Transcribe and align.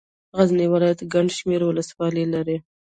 غزني 0.37 0.65
ولايت 0.73 0.99
ګڼ 1.13 1.25
شمېر 1.37 1.61
ولسوالۍ 1.65 2.25
لري. 2.33 2.57